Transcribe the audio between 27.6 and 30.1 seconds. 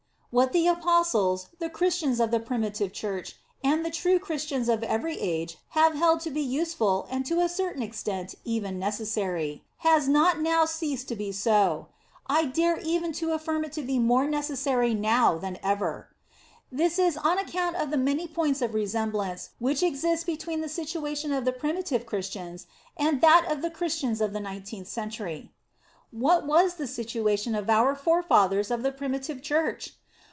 our forefathers of the primitive Church?